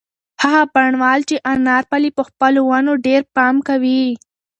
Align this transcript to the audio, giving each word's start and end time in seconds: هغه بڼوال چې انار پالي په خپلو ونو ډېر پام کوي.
هغه 0.41 0.61
بڼوال 0.73 1.19
چې 1.29 1.35
انار 1.53 1.83
پالي 1.89 2.09
په 2.17 2.23
خپلو 2.29 2.61
ونو 2.71 2.93
ډېر 3.07 3.21
پام 3.35 3.55
کوي. 3.67 4.03